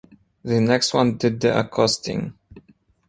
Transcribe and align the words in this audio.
The 0.41 0.59
next 0.59 0.95
one 0.95 1.17
did 1.17 1.41
the 1.41 1.59
accosting. 1.59 2.33